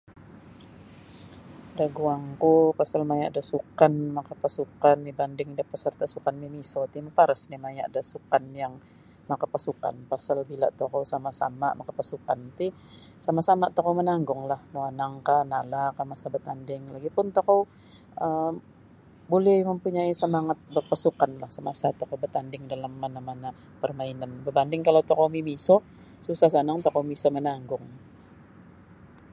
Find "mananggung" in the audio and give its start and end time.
27.35-27.85